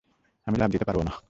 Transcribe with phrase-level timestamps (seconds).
[0.47, 1.13] আমি লাফ দিতে পারবো না।